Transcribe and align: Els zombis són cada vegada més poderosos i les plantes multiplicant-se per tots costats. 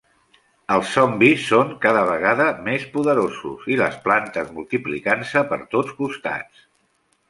Els 0.75 0.93
zombis 0.93 1.43
són 1.49 1.75
cada 1.83 2.01
vegada 2.09 2.49
més 2.69 2.89
poderosos 2.97 3.71
i 3.75 3.79
les 3.85 4.03
plantes 4.09 4.53
multiplicant-se 4.59 5.49
per 5.55 5.65
tots 5.79 5.99
costats. 6.05 6.71